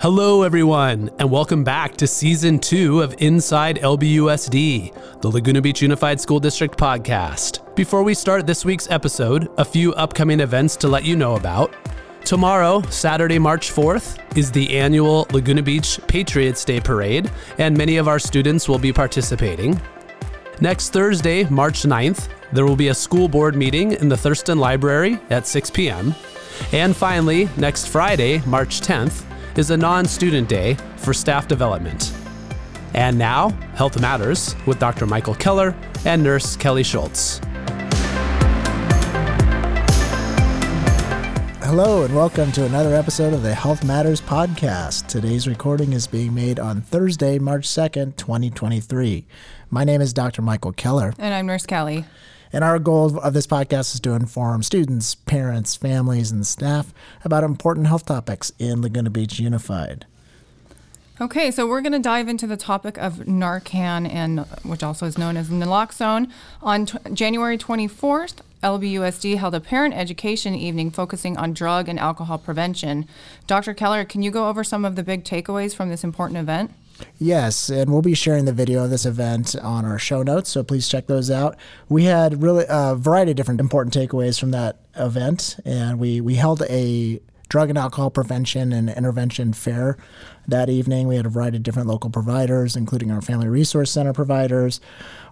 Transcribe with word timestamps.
Hello, 0.00 0.44
everyone, 0.44 1.10
and 1.18 1.30
welcome 1.30 1.62
back 1.62 1.94
to 1.98 2.06
season 2.06 2.58
two 2.58 3.02
of 3.02 3.14
Inside 3.18 3.76
LBUSD, 3.80 5.20
the 5.20 5.28
Laguna 5.28 5.60
Beach 5.60 5.82
Unified 5.82 6.18
School 6.18 6.40
District 6.40 6.74
podcast. 6.78 7.76
Before 7.76 8.02
we 8.02 8.14
start 8.14 8.46
this 8.46 8.64
week's 8.64 8.90
episode, 8.90 9.50
a 9.58 9.64
few 9.64 9.92
upcoming 9.92 10.40
events 10.40 10.74
to 10.76 10.88
let 10.88 11.04
you 11.04 11.16
know 11.16 11.36
about. 11.36 11.76
Tomorrow, 12.24 12.80
Saturday, 12.88 13.38
March 13.38 13.70
4th, 13.70 14.38
is 14.38 14.50
the 14.50 14.74
annual 14.74 15.26
Laguna 15.34 15.62
Beach 15.62 16.00
Patriots 16.06 16.64
Day 16.64 16.80
Parade, 16.80 17.30
and 17.58 17.76
many 17.76 17.98
of 17.98 18.08
our 18.08 18.18
students 18.18 18.70
will 18.70 18.78
be 18.78 18.94
participating. 18.94 19.78
Next 20.62 20.94
Thursday, 20.94 21.44
March 21.50 21.82
9th, 21.82 22.30
there 22.54 22.64
will 22.64 22.74
be 22.74 22.88
a 22.88 22.94
school 22.94 23.28
board 23.28 23.54
meeting 23.54 23.92
in 23.92 24.08
the 24.08 24.16
Thurston 24.16 24.58
Library 24.58 25.20
at 25.28 25.46
6 25.46 25.68
p.m. 25.68 26.14
And 26.72 26.96
finally, 26.96 27.50
next 27.58 27.88
Friday, 27.88 28.38
March 28.46 28.80
10th, 28.80 29.26
is 29.60 29.70
a 29.70 29.76
non 29.76 30.06
student 30.06 30.48
day 30.48 30.74
for 30.96 31.12
staff 31.12 31.46
development. 31.46 32.14
And 32.94 33.18
now, 33.18 33.50
Health 33.74 34.00
Matters 34.00 34.56
with 34.66 34.78
Dr. 34.78 35.06
Michael 35.06 35.34
Keller 35.34 35.76
and 36.06 36.22
nurse 36.22 36.56
Kelly 36.56 36.82
Schultz. 36.82 37.40
Hello, 41.62 42.04
and 42.04 42.16
welcome 42.16 42.50
to 42.52 42.64
another 42.64 42.94
episode 42.94 43.34
of 43.34 43.42
the 43.42 43.54
Health 43.54 43.84
Matters 43.84 44.22
podcast. 44.22 45.06
Today's 45.08 45.46
recording 45.46 45.92
is 45.92 46.06
being 46.06 46.34
made 46.34 46.58
on 46.58 46.80
Thursday, 46.80 47.38
March 47.38 47.68
2nd, 47.68 48.16
2023. 48.16 49.26
My 49.68 49.84
name 49.84 50.00
is 50.00 50.14
Dr. 50.14 50.40
Michael 50.40 50.72
Keller. 50.72 51.12
And 51.18 51.34
I'm 51.34 51.44
Nurse 51.44 51.66
Kelly. 51.66 52.06
And 52.52 52.64
our 52.64 52.78
goal 52.78 53.18
of 53.18 53.32
this 53.32 53.46
podcast 53.46 53.94
is 53.94 54.00
to 54.00 54.12
inform 54.12 54.62
students, 54.62 55.14
parents, 55.14 55.76
families, 55.76 56.32
and 56.32 56.46
staff 56.46 56.92
about 57.24 57.44
important 57.44 57.86
health 57.86 58.06
topics 58.06 58.52
in 58.58 58.82
Laguna 58.82 59.10
Beach 59.10 59.38
Unified. 59.38 60.06
Okay, 61.20 61.50
so 61.50 61.66
we're 61.66 61.82
going 61.82 61.92
to 61.92 61.98
dive 61.98 62.28
into 62.28 62.46
the 62.46 62.56
topic 62.56 62.96
of 62.96 63.16
Narcan, 63.26 64.10
and 64.10 64.40
which 64.62 64.82
also 64.82 65.04
is 65.04 65.18
known 65.18 65.36
as 65.36 65.50
naloxone. 65.50 66.30
On 66.62 66.86
t- 66.86 66.98
January 67.12 67.58
24th, 67.58 68.36
LBUSD 68.62 69.36
held 69.36 69.54
a 69.54 69.60
parent 69.60 69.94
education 69.94 70.54
evening 70.54 70.90
focusing 70.90 71.36
on 71.36 71.52
drug 71.52 71.90
and 71.90 71.98
alcohol 71.98 72.38
prevention. 72.38 73.06
Dr. 73.46 73.74
Keller, 73.74 74.04
can 74.06 74.22
you 74.22 74.30
go 74.30 74.48
over 74.48 74.64
some 74.64 74.84
of 74.84 74.96
the 74.96 75.02
big 75.02 75.24
takeaways 75.24 75.74
from 75.74 75.90
this 75.90 76.02
important 76.02 76.38
event? 76.38 76.72
Yes, 77.18 77.68
and 77.68 77.92
we'll 77.92 78.02
be 78.02 78.14
sharing 78.14 78.44
the 78.44 78.52
video 78.52 78.84
of 78.84 78.90
this 78.90 79.06
event 79.06 79.54
on 79.56 79.84
our 79.84 79.98
show 79.98 80.22
notes, 80.22 80.50
so 80.50 80.62
please 80.62 80.88
check 80.88 81.06
those 81.06 81.30
out. 81.30 81.56
We 81.88 82.04
had 82.04 82.42
really 82.42 82.64
a 82.68 82.94
variety 82.94 83.32
of 83.32 83.36
different 83.36 83.60
important 83.60 83.94
takeaways 83.94 84.38
from 84.38 84.50
that 84.52 84.80
event, 84.96 85.56
and 85.64 85.98
we 85.98 86.20
we 86.20 86.34
held 86.34 86.62
a 86.62 87.20
drug 87.48 87.68
and 87.68 87.76
alcohol 87.76 88.10
prevention 88.10 88.72
and 88.72 88.88
intervention 88.88 89.52
fair 89.52 89.98
that 90.46 90.70
evening. 90.70 91.08
We 91.08 91.16
had 91.16 91.26
a 91.26 91.30
variety 91.30 91.58
of 91.58 91.62
different 91.62 91.88
local 91.88 92.08
providers, 92.08 92.76
including 92.76 93.10
our 93.10 93.20
Family 93.20 93.48
Resource 93.48 93.90
Center 93.90 94.12
providers, 94.12 94.80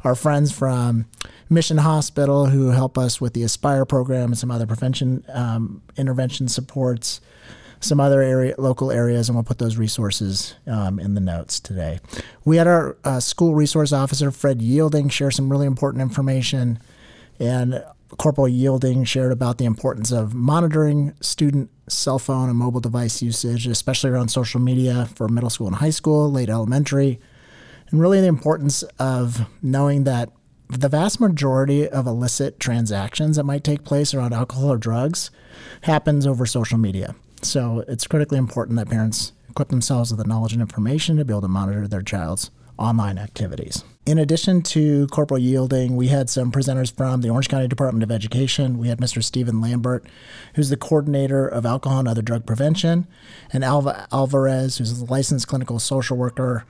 our 0.05 0.15
friends 0.15 0.53
from 0.53 1.07
Mission 1.49 1.79
Hospital 1.79 2.47
who 2.47 2.71
help 2.71 2.99
us 2.99 3.21
with 3.21 3.33
the 3.33 3.43
Aspire 3.45 3.85
program 3.85 4.31
and 4.31 4.39
some 4.39 4.51
other 4.51 4.67
prevention 4.67 5.25
um, 5.29 5.81
intervention 5.97 6.49
supports 6.49 7.21
some 7.81 8.01
other 8.01 8.23
area, 8.23 8.55
local 8.59 8.91
areas, 8.91 9.29
and 9.29 9.37
we'll 9.37 9.45
put 9.45 9.59
those 9.59 9.77
resources 9.77 10.55
um, 10.67 10.99
in 10.99 11.15
the 11.15 11.21
notes 11.21 11.61
today. 11.61 12.01
We 12.45 12.57
had 12.57 12.67
our 12.67 12.97
uh, 13.05 13.21
school 13.21 13.55
resource 13.55 13.93
officer, 13.93 14.31
Fred 14.31 14.61
Yielding, 14.61 15.09
share 15.09 15.31
some 15.31 15.51
really 15.51 15.67
important 15.67 16.03
information, 16.03 16.79
and 17.39 17.85
Corporal 18.17 18.49
Yielding 18.49 19.05
shared 19.05 19.33
about 19.33 19.59
the 19.59 19.65
importance 19.65 20.11
of 20.11 20.35
monitoring 20.35 21.15
student 21.21 21.71
cell 21.89 22.19
phone 22.19 22.49
and 22.49 22.59
mobile 22.59 22.81
device 22.81 23.23
usage, 23.23 23.67
especially 23.67 24.11
around 24.11 24.29
social 24.29 24.61
media 24.61 25.07
for 25.15 25.29
middle 25.29 25.51
school 25.51 25.67
and 25.67 25.77
high 25.77 25.91
school, 25.91 26.31
late 26.31 26.49
elementary, 26.49 27.21
and 27.91 28.01
really 28.01 28.21
the 28.21 28.27
importance 28.27 28.83
of 28.99 29.47
knowing 29.63 30.05
that 30.05 30.31
the 30.69 30.89
vast 30.89 31.21
majority 31.21 31.89
of 31.89 32.07
illicit 32.07 32.61
transactions 32.61 33.37
that 33.37 33.45
might 33.45 33.65
take 33.65 33.85
place 33.85 34.13
around 34.13 34.35
alcohol 34.35 34.73
or 34.73 34.77
drugs 34.77 35.31
happens 35.83 36.27
over 36.27 36.45
social 36.45 36.77
media. 36.79 37.15
So 37.43 37.85
it's 37.89 38.07
critically 38.07 38.39
important 38.39 38.77
that 38.79 38.89
parents 38.89 39.33
equip 39.49 39.69
themselves 39.69 40.11
with 40.11 40.19
the 40.19 40.29
knowledge 40.29 40.53
and 40.53 40.63
information 40.63 41.17
to 41.17 41.25
be 41.25 41.33
able 41.33 41.43
to 41.43 41.49
monitor 41.49 41.87
their 41.89 42.03
child's 42.03 42.51
online 42.79 43.19
activities. 43.19 43.85
In 44.07 44.19
addition 44.19 44.63
to 44.63 45.07
Corporal 45.09 45.41
Yielding, 45.41 45.97
we 45.97 46.09
had 46.09 46.31
some 46.31 46.51
presenters 46.51 46.95
from 46.95 47.21
the 47.21 47.29
Orange 47.29 47.49
County 47.49 47.69
Department 47.69 48.03
of 48.03 48.11
Education. 48.11 48.79
We 48.79 48.89
had 48.89 49.01
Mr. 49.01 49.23
Stephen 49.23 49.61
Lambert, 49.61 50.07
who's 50.55 50.71
the 50.71 50.77
coordinator 50.77 51.47
of 51.47 51.67
alcohol 51.67 51.99
and 51.99 52.09
other 52.09 52.23
drug 52.23 52.47
prevention, 52.47 53.07
and 53.53 53.65
Alva 53.65 54.07
Alvarez, 54.13 54.79
who's 54.79 55.01
a 55.01 55.05
licensed 55.05 55.49
clinical 55.49 55.79
social 55.79 56.17
worker 56.17 56.65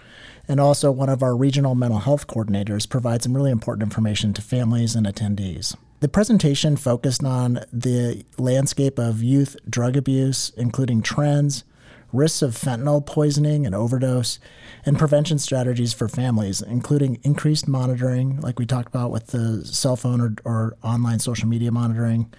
and 0.48 0.58
also 0.58 0.90
one 0.90 1.10
of 1.10 1.22
our 1.22 1.36
regional 1.36 1.74
mental 1.74 2.00
health 2.00 2.26
coordinators, 2.26 2.88
provides 2.88 3.24
some 3.24 3.36
really 3.36 3.50
important 3.50 3.82
information 3.82 4.32
to 4.32 4.42
families 4.42 4.96
and 4.96 5.06
attendees. 5.06 5.76
The 6.00 6.08
presentation 6.08 6.76
focused 6.76 7.24
on 7.24 7.64
the 7.72 8.24
landscape 8.38 9.00
of 9.00 9.20
youth 9.20 9.56
drug 9.68 9.96
abuse, 9.96 10.52
including 10.56 11.02
trends, 11.02 11.64
risks 12.12 12.40
of 12.40 12.52
fentanyl 12.52 13.04
poisoning 13.04 13.66
and 13.66 13.74
overdose, 13.74 14.38
and 14.86 14.96
prevention 14.96 15.40
strategies 15.40 15.92
for 15.92 16.06
families, 16.06 16.62
including 16.62 17.18
increased 17.24 17.66
monitoring, 17.66 18.40
like 18.40 18.60
we 18.60 18.64
talked 18.64 18.86
about 18.86 19.10
with 19.10 19.28
the 19.28 19.64
cell 19.64 19.96
phone 19.96 20.20
or, 20.20 20.34
or 20.44 20.76
online 20.84 21.18
social 21.18 21.48
media 21.48 21.72
monitoring, 21.72 22.32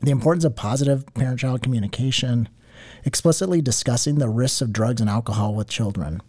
the 0.00 0.10
importance 0.10 0.44
of 0.44 0.56
positive 0.56 1.06
parent 1.14 1.38
child 1.38 1.62
communication, 1.62 2.48
explicitly 3.04 3.62
discussing 3.62 4.16
the 4.16 4.28
risks 4.28 4.60
of 4.60 4.72
drugs 4.72 5.00
and 5.00 5.08
alcohol 5.08 5.54
with 5.54 5.68
children. 5.68 6.20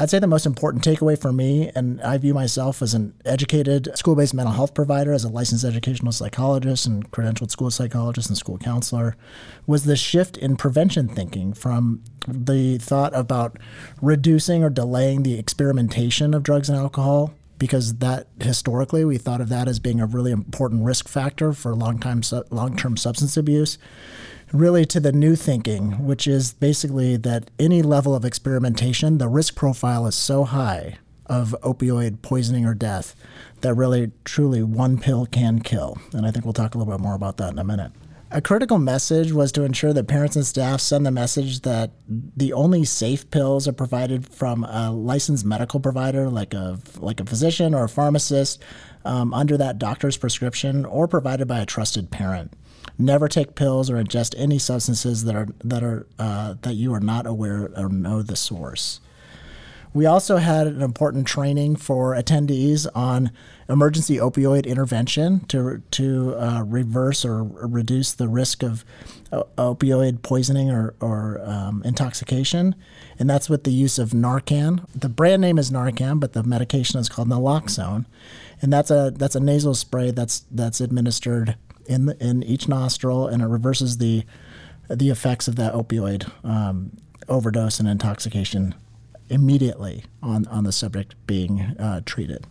I'd 0.00 0.10
say 0.10 0.20
the 0.20 0.28
most 0.28 0.46
important 0.46 0.84
takeaway 0.84 1.20
for 1.20 1.32
me, 1.32 1.72
and 1.74 2.00
I 2.02 2.18
view 2.18 2.32
myself 2.32 2.82
as 2.82 2.94
an 2.94 3.14
educated 3.24 3.88
school 3.98 4.14
based 4.14 4.32
mental 4.32 4.54
health 4.54 4.72
provider, 4.72 5.12
as 5.12 5.24
a 5.24 5.28
licensed 5.28 5.64
educational 5.64 6.12
psychologist 6.12 6.86
and 6.86 7.10
credentialed 7.10 7.50
school 7.50 7.70
psychologist 7.72 8.28
and 8.28 8.38
school 8.38 8.58
counselor, 8.58 9.16
was 9.66 9.84
the 9.84 9.96
shift 9.96 10.36
in 10.36 10.56
prevention 10.56 11.08
thinking 11.08 11.52
from 11.52 12.04
the 12.28 12.78
thought 12.78 13.12
about 13.12 13.58
reducing 14.00 14.62
or 14.62 14.70
delaying 14.70 15.24
the 15.24 15.36
experimentation 15.36 16.32
of 16.32 16.44
drugs 16.44 16.68
and 16.68 16.78
alcohol 16.78 17.34
because 17.58 17.96
that 17.96 18.28
historically 18.40 19.04
we 19.04 19.18
thought 19.18 19.40
of 19.40 19.48
that 19.48 19.68
as 19.68 19.78
being 19.78 20.00
a 20.00 20.06
really 20.06 20.30
important 20.30 20.84
risk 20.84 21.08
factor 21.08 21.52
for 21.52 21.74
long-time 21.74 22.22
long-term 22.50 22.96
substance 22.96 23.36
abuse 23.36 23.78
really 24.52 24.86
to 24.86 25.00
the 25.00 25.12
new 25.12 25.36
thinking, 25.36 26.04
which 26.04 26.26
is 26.26 26.52
basically 26.54 27.16
that 27.16 27.50
any 27.58 27.82
level 27.82 28.14
of 28.14 28.24
experimentation, 28.24 29.18
the 29.18 29.28
risk 29.28 29.54
profile 29.54 30.06
is 30.06 30.14
so 30.14 30.44
high 30.44 30.98
of 31.26 31.54
opioid 31.62 32.22
poisoning 32.22 32.64
or 32.64 32.74
death 32.74 33.14
that 33.60 33.74
really, 33.74 34.10
truly, 34.24 34.62
one 34.62 34.98
pill 34.98 35.26
can 35.26 35.60
kill. 35.60 35.98
And 36.12 36.26
I 36.26 36.30
think 36.30 36.44
we'll 36.44 36.54
talk 36.54 36.74
a 36.74 36.78
little 36.78 36.92
bit 36.92 37.02
more 37.02 37.14
about 37.14 37.36
that 37.38 37.52
in 37.52 37.58
a 37.58 37.64
minute. 37.64 37.92
A 38.30 38.42
critical 38.42 38.78
message 38.78 39.32
was 39.32 39.52
to 39.52 39.62
ensure 39.64 39.94
that 39.94 40.06
parents 40.06 40.36
and 40.36 40.44
staff 40.44 40.82
send 40.82 41.06
the 41.06 41.10
message 41.10 41.60
that 41.60 41.92
the 42.06 42.52
only 42.52 42.84
safe 42.84 43.30
pills 43.30 43.66
are 43.66 43.72
provided 43.72 44.28
from 44.28 44.64
a 44.64 44.92
licensed 44.92 45.46
medical 45.46 45.80
provider, 45.80 46.28
like 46.28 46.52
a 46.52 46.78
like 46.98 47.20
a 47.20 47.24
physician 47.24 47.74
or 47.74 47.84
a 47.84 47.88
pharmacist, 47.88 48.62
um, 49.06 49.32
under 49.32 49.56
that 49.56 49.78
doctor's 49.78 50.18
prescription, 50.18 50.84
or 50.84 51.08
provided 51.08 51.48
by 51.48 51.60
a 51.60 51.66
trusted 51.66 52.10
parent. 52.10 52.52
Never 52.98 53.28
take 53.28 53.54
pills 53.54 53.88
or 53.88 53.96
ingest 53.96 54.34
any 54.36 54.58
substances 54.58 55.24
that 55.24 55.34
are 55.34 55.48
that 55.64 55.82
are 55.82 56.06
uh, 56.18 56.56
that 56.60 56.74
you 56.74 56.92
are 56.92 57.00
not 57.00 57.26
aware 57.26 57.70
or 57.78 57.88
know 57.88 58.20
the 58.20 58.36
source. 58.36 59.00
We 59.98 60.06
also 60.06 60.36
had 60.36 60.68
an 60.68 60.80
important 60.80 61.26
training 61.26 61.74
for 61.74 62.14
attendees 62.14 62.86
on 62.94 63.32
emergency 63.68 64.18
opioid 64.18 64.64
intervention 64.64 65.40
to 65.46 65.82
to 65.90 66.36
uh, 66.36 66.62
reverse 66.64 67.24
or 67.24 67.42
reduce 67.42 68.12
the 68.12 68.28
risk 68.28 68.62
of 68.62 68.84
uh, 69.32 69.42
opioid 69.56 70.22
poisoning 70.22 70.70
or, 70.70 70.94
or 71.00 71.40
um, 71.42 71.82
intoxication, 71.84 72.76
and 73.18 73.28
that's 73.28 73.50
with 73.50 73.64
the 73.64 73.72
use 73.72 73.98
of 73.98 74.10
Narcan. 74.10 74.86
The 74.94 75.08
brand 75.08 75.42
name 75.42 75.58
is 75.58 75.72
Narcan, 75.72 76.20
but 76.20 76.32
the 76.32 76.44
medication 76.44 77.00
is 77.00 77.08
called 77.08 77.26
naloxone, 77.28 78.06
and 78.62 78.72
that's 78.72 78.92
a 78.92 79.12
that's 79.12 79.34
a 79.34 79.40
nasal 79.40 79.74
spray 79.74 80.12
that's 80.12 80.44
that's 80.52 80.80
administered 80.80 81.56
in 81.86 82.06
the, 82.06 82.24
in 82.24 82.44
each 82.44 82.68
nostril, 82.68 83.26
and 83.26 83.42
it 83.42 83.46
reverses 83.46 83.98
the 83.98 84.24
the 84.88 85.10
effects 85.10 85.48
of 85.48 85.56
that 85.56 85.74
opioid 85.74 86.30
um, 86.44 86.98
overdose 87.28 87.80
and 87.80 87.88
intoxication 87.88 88.76
immediately 89.30 90.04
on 90.22 90.46
on 90.48 90.64
the 90.64 90.72
subject 90.72 91.14
being 91.26 91.60
uh, 91.60 92.00
treated. 92.04 92.46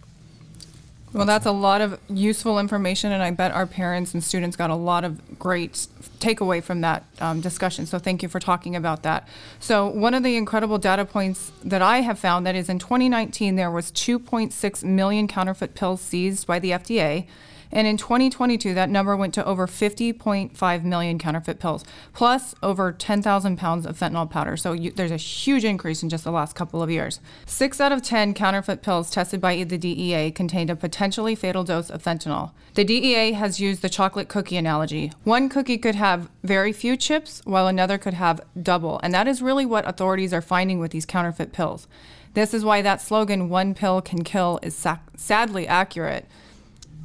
Well, 1.13 1.25
that's 1.25 1.45
a 1.45 1.51
lot 1.51 1.79
of 1.79 1.99
useful 2.09 2.59
information, 2.59 3.13
and 3.13 3.23
I 3.23 3.31
bet 3.31 3.51
our 3.51 3.65
parents 3.65 4.13
and 4.13 4.21
students 4.21 4.57
got 4.57 4.69
a 4.69 4.75
lot 4.75 5.05
of 5.05 5.39
great 5.39 5.87
takeaway 6.19 6.61
from 6.61 6.81
that 6.81 7.05
um, 7.21 7.39
discussion. 7.39 7.85
So, 7.85 7.97
thank 7.97 8.21
you 8.21 8.29
for 8.29 8.39
talking 8.39 8.75
about 8.75 9.03
that. 9.03 9.27
So, 9.59 9.87
one 9.87 10.13
of 10.13 10.23
the 10.23 10.35
incredible 10.35 10.77
data 10.77 11.05
points 11.05 11.51
that 11.63 11.81
I 11.81 12.01
have 12.01 12.19
found 12.19 12.45
that 12.45 12.55
is 12.55 12.67
in 12.67 12.77
2019 12.77 13.55
there 13.55 13.71
was 13.71 13.91
2.6 13.93 14.83
million 14.83 15.27
counterfeit 15.27 15.75
pills 15.75 16.01
seized 16.01 16.45
by 16.45 16.59
the 16.59 16.71
FDA, 16.71 17.25
And 17.71 17.87
in 17.87 17.97
2022, 17.97 18.73
that 18.73 18.89
number 18.89 19.15
went 19.15 19.33
to 19.35 19.45
over 19.45 19.67
50.5 19.67 20.83
million 20.83 21.19
counterfeit 21.19 21.59
pills, 21.59 21.83
plus 22.13 22.55
over 22.63 22.91
10,000 22.91 23.57
pounds 23.57 23.85
of 23.85 23.97
fentanyl 23.97 24.29
powder. 24.29 24.57
So 24.57 24.73
you, 24.73 24.91
there's 24.91 25.11
a 25.11 25.17
huge 25.17 25.63
increase 25.63 26.03
in 26.03 26.09
just 26.09 26.23
the 26.23 26.31
last 26.31 26.55
couple 26.55 26.81
of 26.81 26.89
years. 26.89 27.19
Six 27.45 27.79
out 27.81 27.91
of 27.91 28.01
10 28.01 28.33
counterfeit 28.33 28.81
pills 28.81 29.09
tested 29.09 29.41
by 29.41 29.63
the 29.63 29.77
DEA 29.77 30.31
contained 30.31 30.69
a 30.69 30.75
potentially 30.75 31.35
fatal 31.35 31.63
dose 31.63 31.89
of 31.89 32.03
fentanyl. 32.03 32.51
The 32.73 32.83
DEA 32.83 33.33
has 33.33 33.59
used 33.59 33.81
the 33.81 33.89
chocolate 33.89 34.29
cookie 34.29 34.57
analogy. 34.57 35.11
One 35.23 35.49
cookie 35.49 35.77
could 35.77 35.95
have 35.95 36.29
very 36.43 36.71
few 36.71 36.95
chips, 36.95 37.41
while 37.43 37.67
another 37.67 37.97
could 37.97 38.13
have 38.13 38.41
double. 38.61 38.99
And 39.03 39.13
that 39.13 39.27
is 39.27 39.41
really 39.41 39.65
what 39.65 39.87
authorities 39.87 40.33
are 40.33 40.41
finding 40.41 40.79
with 40.79 40.91
these 40.91 41.05
counterfeit 41.05 41.51
pills. 41.53 41.87
This 42.33 42.53
is 42.53 42.63
why 42.63 42.83
that 42.83 43.01
slogan, 43.01 43.49
one 43.49 43.73
pill 43.73 44.01
can 44.01 44.23
kill, 44.23 44.59
is 44.61 44.85
sadly 45.15 45.67
accurate. 45.67 46.27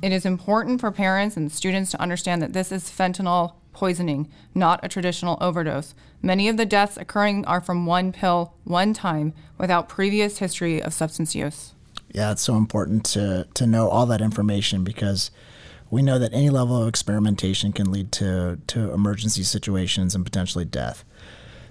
It 0.02 0.10
is 0.10 0.26
important 0.26 0.80
for 0.80 0.90
parents 0.90 1.36
and 1.36 1.50
students 1.50 1.92
to 1.92 2.00
understand 2.02 2.42
that 2.42 2.52
this 2.52 2.72
is 2.72 2.90
fentanyl 2.90 3.54
poisoning, 3.72 4.28
not 4.52 4.80
a 4.82 4.88
traditional 4.88 5.38
overdose. 5.40 5.94
Many 6.20 6.48
of 6.48 6.56
the 6.56 6.66
deaths 6.66 6.96
occurring 6.96 7.44
are 7.46 7.60
from 7.60 7.86
one 7.86 8.12
pill, 8.12 8.52
one 8.64 8.94
time, 8.94 9.32
without 9.58 9.88
previous 9.88 10.38
history 10.38 10.82
of 10.82 10.92
substance 10.92 11.36
use. 11.36 11.72
Yeah, 12.10 12.32
it's 12.32 12.42
so 12.42 12.56
important 12.56 13.04
to, 13.06 13.46
to 13.54 13.66
know 13.66 13.88
all 13.88 14.04
that 14.06 14.20
information 14.20 14.82
because 14.82 15.30
we 15.88 16.02
know 16.02 16.18
that 16.18 16.34
any 16.34 16.50
level 16.50 16.82
of 16.82 16.88
experimentation 16.88 17.72
can 17.72 17.92
lead 17.92 18.10
to, 18.12 18.58
to 18.66 18.92
emergency 18.92 19.44
situations 19.44 20.14
and 20.14 20.24
potentially 20.24 20.64
death. 20.64 21.04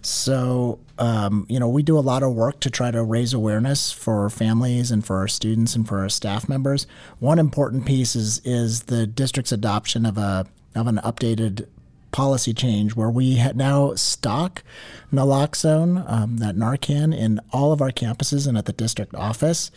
So, 0.01 0.79
um, 0.97 1.45
you 1.47 1.59
know, 1.59 1.69
we 1.69 1.83
do 1.83 1.97
a 1.97 2.01
lot 2.01 2.23
of 2.23 2.33
work 2.33 2.59
to 2.61 2.69
try 2.69 2.91
to 2.91 3.03
raise 3.03 3.33
awareness 3.33 3.91
for 3.91 4.29
families 4.29 4.89
and 4.91 5.05
for 5.05 5.17
our 5.17 5.27
students 5.27 5.75
and 5.75 5.87
for 5.87 5.99
our 5.99 6.09
staff 6.09 6.49
members. 6.49 6.87
One 7.19 7.37
important 7.39 7.85
piece 7.85 8.15
is 8.15 8.41
is 8.43 8.83
the 8.83 9.05
district's 9.05 9.51
adoption 9.51 10.05
of 10.05 10.17
a 10.17 10.47
of 10.75 10.87
an 10.87 10.97
updated 11.03 11.67
policy 12.11 12.53
change 12.53 12.95
where 12.95 13.09
we 13.09 13.41
now 13.53 13.95
stock 13.95 14.63
naloxone, 15.11 16.09
um, 16.09 16.37
that 16.37 16.55
Narcan, 16.55 17.17
in 17.17 17.39
all 17.51 17.71
of 17.71 17.81
our 17.81 17.91
campuses 17.91 18.47
and 18.47 18.57
at 18.57 18.65
the 18.65 18.73
district 18.73 19.15
office, 19.15 19.71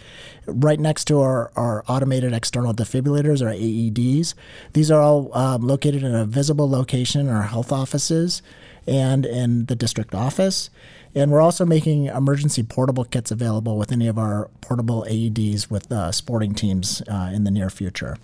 right 0.47 0.79
next 0.79 1.05
to 1.07 1.21
our, 1.21 1.53
our 1.57 1.85
automated 1.89 2.33
external 2.33 2.75
defibrillators, 2.75 3.41
or 3.41 3.53
AEDs. 3.53 4.35
These 4.73 4.91
are 4.91 5.01
all 5.01 5.37
um, 5.37 5.63
located 5.63 6.03
in 6.03 6.15
a 6.15 6.25
visible 6.25 6.69
location 6.69 7.21
in 7.23 7.29
our 7.29 7.43
health 7.43 7.73
offices 7.73 8.43
and 8.87 9.25
in 9.27 9.67
the 9.67 9.77
district 9.77 10.15
office. 10.15 10.71
And 11.15 11.31
we're 11.31 11.41
also 11.41 11.65
making 11.65 12.07
emergency 12.07 12.63
portable 12.63 13.05
kits 13.05 13.31
available 13.31 13.79
with 13.79 13.93
any 13.93 14.09
of 14.09 14.19
our 14.19 14.51
portable 14.61 15.07
AEDs 15.09 15.71
with 15.71 15.91
uh, 15.93 16.11
sporting 16.11 16.55
teams 16.55 17.03
uh, 17.09 17.31
in 17.33 17.45
the 17.45 17.51
near 17.51 17.71
future. 17.71 18.17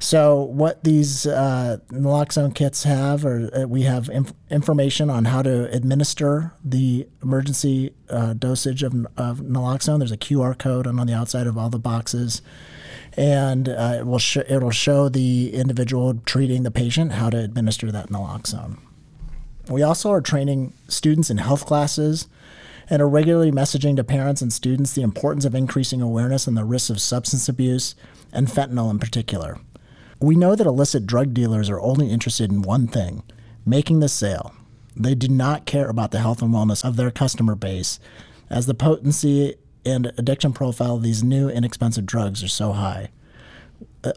So, 0.00 0.42
what 0.42 0.84
these 0.84 1.26
uh, 1.26 1.78
naloxone 1.88 2.54
kits 2.54 2.82
have, 2.82 3.24
or 3.24 3.48
uh, 3.56 3.66
we 3.66 3.82
have 3.82 4.08
inf- 4.10 4.34
information 4.50 5.08
on 5.08 5.26
how 5.26 5.42
to 5.42 5.72
administer 5.72 6.52
the 6.64 7.06
emergency 7.22 7.94
uh, 8.10 8.34
dosage 8.34 8.82
of, 8.82 9.06
of, 9.16 9.38
naloxone. 9.38 9.98
There's 9.98 10.12
a 10.12 10.18
QR 10.18 10.58
code 10.58 10.86
on, 10.86 10.98
on 10.98 11.06
the 11.06 11.14
outside 11.14 11.46
of 11.46 11.56
all 11.56 11.70
the 11.70 11.78
boxes, 11.78 12.42
and 13.16 13.68
uh, 13.68 13.96
it 14.00 14.06
will 14.06 14.18
sh- 14.18 14.38
it'll 14.48 14.70
show 14.70 15.08
the 15.08 15.54
individual 15.54 16.14
treating 16.26 16.64
the 16.64 16.70
patient 16.70 17.12
how 17.12 17.30
to 17.30 17.38
administer 17.38 17.92
that 17.92 18.08
naloxone. 18.10 18.78
We 19.68 19.82
also 19.82 20.10
are 20.10 20.20
training 20.20 20.74
students 20.88 21.30
in 21.30 21.38
health 21.38 21.64
classes 21.66 22.28
and 22.90 23.00
are 23.00 23.08
regularly 23.08 23.50
messaging 23.50 23.96
to 23.96 24.04
parents 24.04 24.42
and 24.42 24.52
students 24.52 24.92
the 24.92 25.02
importance 25.02 25.44
of 25.44 25.54
increasing 25.54 26.02
awareness 26.02 26.46
on 26.46 26.54
the 26.54 26.64
risks 26.64 26.90
of 26.90 27.00
substance 27.00 27.48
abuse 27.48 27.94
and 28.32 28.48
fentanyl 28.48 28.90
in 28.90 28.98
particular. 28.98 29.58
We 30.20 30.36
know 30.36 30.54
that 30.54 30.66
illicit 30.66 31.06
drug 31.06 31.32
dealers 31.32 31.70
are 31.70 31.80
only 31.80 32.10
interested 32.10 32.50
in 32.50 32.62
one 32.62 32.86
thing 32.86 33.22
making 33.66 34.00
the 34.00 34.08
sale. 34.08 34.54
They 34.94 35.14
do 35.14 35.28
not 35.28 35.64
care 35.64 35.88
about 35.88 36.10
the 36.10 36.20
health 36.20 36.42
and 36.42 36.52
wellness 36.52 36.84
of 36.84 36.96
their 36.96 37.10
customer 37.10 37.54
base, 37.54 37.98
as 38.50 38.66
the 38.66 38.74
potency 38.74 39.56
and 39.86 40.12
addiction 40.18 40.52
profile 40.52 40.96
of 40.96 41.02
these 41.02 41.24
new 41.24 41.48
inexpensive 41.48 42.06
drugs 42.06 42.44
are 42.44 42.48
so 42.48 42.72
high. 42.72 43.10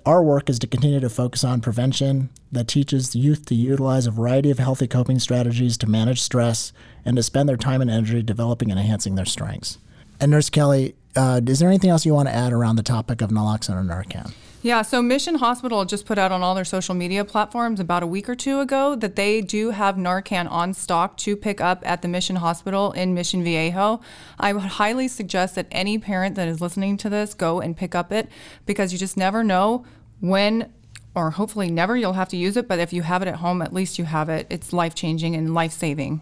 Our 0.06 0.22
work 0.22 0.50
is 0.50 0.60
to 0.60 0.68
continue 0.68 1.00
to 1.00 1.10
focus 1.10 1.44
on 1.44 1.62
prevention 1.62 2.30
that 2.52 2.68
teaches 2.68 3.16
youth 3.16 3.46
to 3.46 3.56
utilize 3.56 4.06
a 4.06 4.12
variety 4.12 4.52
of 4.52 4.60
healthy 4.60 4.88
coping 4.88 5.18
strategies 5.20 5.78
to 5.78 5.88
manage 5.88 6.22
stress 6.22 6.74
and 7.06 7.16
to 7.16 7.24
spend 7.24 7.48
their 7.48 7.58
time 7.58 7.82
and 7.82 7.90
energy 7.90 8.22
developing 8.22 8.70
and 8.70 8.80
enhancing 8.80 9.16
their 9.16 9.26
strengths. 9.26 9.78
And 10.20 10.32
Nurse 10.32 10.50
Kelly, 10.50 10.96
uh, 11.16 11.42
is 11.46 11.60
there 11.60 11.70
anything 11.70 11.90
else 11.90 12.06
you 12.06 12.14
want 12.14 12.28
to 12.28 12.36
add 12.36 12.54
around 12.54 12.76
the 12.76 12.84
topic 12.84 13.22
of 13.22 13.30
naloxone 13.30 13.76
or 13.76 13.84
Narcan? 13.84 14.34
Yeah, 14.64 14.82
so 14.82 15.02
Mission 15.04 15.36
Hospital 15.36 15.86
just 15.86 16.06
put 16.06 16.18
out 16.18 16.32
on 16.32 16.42
all 16.42 16.56
their 16.56 16.66
social 16.66 16.96
media 16.96 17.24
platforms 17.24 17.80
about 17.80 18.02
a 18.02 18.08
week 18.08 18.28
or 18.28 18.36
two 18.36 18.60
ago 18.60 18.96
that 18.96 19.16
they 19.16 19.40
do 19.40 19.70
have 19.70 19.96
Narcan 19.96 20.50
on 20.50 20.74
stock 20.74 21.16
to 21.18 21.36
pick 21.36 21.62
up 21.62 21.84
at 21.86 22.02
the 22.02 22.08
Mission 22.08 22.38
Hospital 22.38 22.92
in 22.92 23.14
Mission 23.14 23.44
Viejo. 23.44 24.02
I 24.40 24.54
would 24.54 24.64
highly 24.64 25.08
suggest 25.08 25.56
that 25.56 25.68
any 25.72 26.00
parent 26.00 26.36
that 26.36 26.48
is 26.48 26.60
listening 26.60 26.98
to 26.98 27.10
this 27.10 27.36
go 27.36 27.62
and 27.62 27.78
pick 27.78 27.94
up 27.94 28.12
it 28.12 28.30
because 28.66 28.92
you 28.92 28.98
just 28.98 29.16
never 29.16 29.44
know 29.44 29.86
when 30.20 30.74
or 31.14 31.32
hopefully 31.32 31.72
never 31.72 31.96
you'll 31.96 32.14
have 32.14 32.30
to 32.30 32.38
use 32.38 32.58
it, 32.58 32.68
but 32.68 32.80
if 32.80 32.92
you 32.92 33.04
have 33.04 33.22
it 33.22 33.28
at 33.28 33.36
home, 33.36 33.62
at 33.62 33.74
least 33.74 33.98
you 33.98 34.06
have 34.06 34.28
it. 34.28 34.48
It's 34.50 34.74
life 34.74 34.96
changing 34.96 35.36
and 35.36 35.54
life 35.54 35.72
saving 35.72 36.22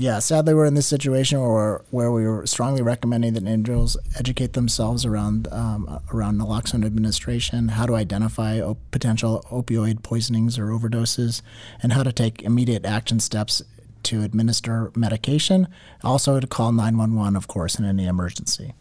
yeah, 0.00 0.20
sadly, 0.20 0.54
we're 0.54 0.66
in 0.66 0.74
this 0.74 0.86
situation 0.86 1.40
where 1.40 1.82
where 1.90 2.12
we 2.12 2.24
were 2.24 2.46
strongly 2.46 2.82
recommending 2.82 3.34
that 3.34 3.42
individuals 3.42 3.96
educate 4.16 4.52
themselves 4.52 5.04
around 5.04 5.48
um, 5.50 6.00
around 6.14 6.38
naloxone 6.38 6.86
administration, 6.86 7.68
how 7.68 7.84
to 7.84 7.96
identify 7.96 8.60
op- 8.60 8.78
potential 8.92 9.44
opioid 9.50 10.04
poisonings 10.04 10.56
or 10.56 10.66
overdoses, 10.66 11.42
and 11.82 11.94
how 11.94 12.04
to 12.04 12.12
take 12.12 12.42
immediate 12.42 12.86
action 12.86 13.18
steps 13.18 13.60
to 14.04 14.22
administer 14.22 14.92
medication. 14.94 15.66
Also, 16.04 16.38
to 16.38 16.46
call 16.46 16.70
911, 16.70 17.34
of 17.34 17.48
course, 17.48 17.76
in 17.76 17.84
any 17.84 18.06
emergency. 18.06 18.74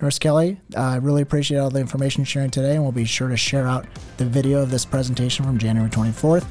Nurse 0.00 0.20
Kelly, 0.20 0.60
I 0.76 0.96
uh, 0.96 1.00
really 1.00 1.22
appreciate 1.22 1.58
all 1.58 1.70
the 1.70 1.80
information 1.80 2.24
sharing 2.24 2.50
today, 2.50 2.74
and 2.74 2.82
we'll 2.82 2.92
be 2.92 3.04
sure 3.04 3.28
to 3.28 3.36
share 3.36 3.66
out 3.66 3.86
the 4.18 4.24
video 4.24 4.62
of 4.62 4.70
this 4.70 4.84
presentation 4.84 5.44
from 5.44 5.58
January 5.58 5.90
24th. 5.90 6.46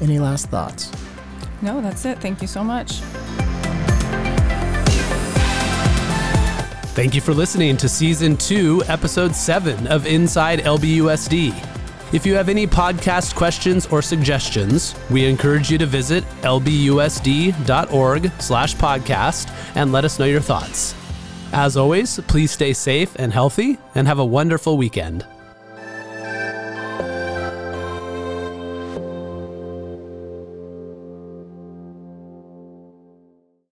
Any 0.00 0.20
last 0.20 0.46
thoughts? 0.46 0.92
No, 1.60 1.80
that's 1.80 2.04
it. 2.04 2.18
Thank 2.20 2.40
you 2.40 2.46
so 2.46 2.62
much. 2.62 3.00
Thank 6.98 7.14
you 7.14 7.20
for 7.20 7.32
listening 7.32 7.76
to 7.76 7.88
Season 7.88 8.36
2, 8.36 8.82
Episode 8.88 9.32
7 9.32 9.86
of 9.86 10.04
Inside 10.04 10.62
LBUSD. 10.62 11.54
If 12.12 12.26
you 12.26 12.34
have 12.34 12.48
any 12.48 12.66
podcast 12.66 13.36
questions 13.36 13.86
or 13.86 14.02
suggestions, 14.02 14.96
we 15.08 15.24
encourage 15.24 15.70
you 15.70 15.78
to 15.78 15.86
visit 15.86 16.24
lbusd.org 16.42 18.32
slash 18.40 18.74
podcast 18.74 19.54
and 19.76 19.92
let 19.92 20.04
us 20.04 20.18
know 20.18 20.24
your 20.24 20.40
thoughts. 20.40 20.96
As 21.52 21.76
always, 21.76 22.18
please 22.26 22.50
stay 22.50 22.72
safe 22.72 23.14
and 23.14 23.32
healthy 23.32 23.78
and 23.94 24.08
have 24.08 24.18
a 24.18 24.24
wonderful 24.24 24.76
weekend. 24.76 25.24